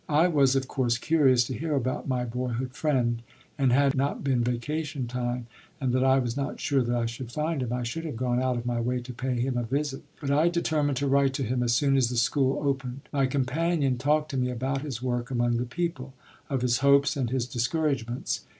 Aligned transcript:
I 0.09 0.27
was, 0.29 0.55
of 0.55 0.67
course, 0.67 0.97
curious 0.97 1.43
to 1.43 1.53
hear 1.53 1.75
about 1.75 2.07
my 2.07 2.25
boyhood 2.25 2.73
friend; 2.73 3.21
and 3.55 3.71
had 3.71 3.91
it 3.93 3.95
not 3.99 4.23
been 4.23 4.43
vacation 4.43 5.05
time, 5.05 5.45
and 5.79 5.93
that 5.93 6.03
I 6.03 6.17
was 6.17 6.35
not 6.35 6.59
sure 6.59 6.81
that 6.81 6.95
I 6.95 7.05
should 7.05 7.31
find 7.31 7.61
him, 7.61 7.71
I 7.71 7.83
should 7.83 8.05
have 8.05 8.15
gone 8.17 8.41
out 8.41 8.57
of 8.57 8.65
my 8.65 8.81
way 8.81 8.99
to 8.99 9.13
pay 9.13 9.39
him 9.39 9.59
a 9.59 9.63
visit; 9.63 10.01
but 10.19 10.31
I 10.31 10.49
determined 10.49 10.97
to 10.97 11.07
write 11.07 11.35
to 11.35 11.43
him 11.43 11.61
as 11.61 11.73
soon 11.73 11.95
as 11.95 12.09
the 12.09 12.17
school 12.17 12.67
opened. 12.67 13.01
My 13.13 13.27
companion 13.27 13.99
talked 13.99 14.31
to 14.31 14.37
me 14.37 14.49
about 14.49 14.81
his 14.81 15.03
work 15.03 15.29
among 15.29 15.57
the 15.57 15.65
people, 15.65 16.15
of 16.49 16.63
his 16.63 16.79
hopes 16.79 17.15
and 17.15 17.29
his 17.29 17.45
discouragements. 17.45 18.41